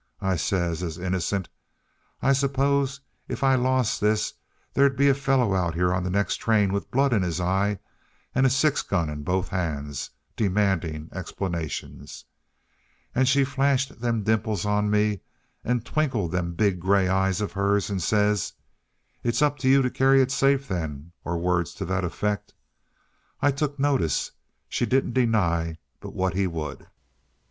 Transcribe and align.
I 0.23 0.35
says, 0.35 0.81
as 0.81 0.97
innocent: 0.97 1.47
'I 2.23 2.33
s'pose, 2.33 3.01
if 3.27 3.43
I 3.43 3.53
lost 3.53 4.01
this, 4.01 4.33
there'd 4.73 4.95
be 4.97 5.09
a 5.09 5.13
fellow 5.13 5.53
out 5.53 5.79
on 5.79 6.03
the 6.03 6.09
next 6.09 6.37
train 6.37 6.73
with 6.73 6.89
blood 6.89 7.13
in 7.13 7.21
his 7.21 7.39
eye 7.39 7.77
and 8.33 8.43
a 8.43 8.49
six 8.49 8.81
gun 8.81 9.11
in 9.11 9.21
both 9.21 9.49
hands, 9.49 10.09
demanding 10.35 11.07
explanations' 11.13 12.25
and 13.13 13.27
she 13.27 13.43
flashed 13.43 14.01
them 14.01 14.23
dimples 14.23 14.65
on 14.65 14.89
me 14.89 15.19
and 15.63 15.85
twinkled 15.85 16.31
them 16.31 16.55
big, 16.55 16.79
gray 16.79 17.07
eyes 17.07 17.39
of 17.39 17.51
hers, 17.51 17.91
and 17.91 18.01
says: 18.01 18.53
'It's 19.21 19.43
up 19.43 19.59
to 19.59 19.69
you 19.69 19.83
to 19.83 19.91
carry 19.91 20.19
it 20.19 20.31
safe, 20.31 20.67
then,' 20.67 21.11
or 21.23 21.37
words 21.37 21.75
to 21.75 21.85
that 21.85 22.03
effect. 22.03 22.55
I 23.39 23.51
took 23.51 23.77
notice 23.77 24.31
she 24.67 24.87
didn't 24.87 25.13
deny 25.13 25.77
but 25.99 26.15
what 26.15 26.33
he 26.33 26.47
would." 26.47 26.87